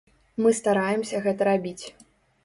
[0.43, 1.85] Мы стараемся гэта рабіць.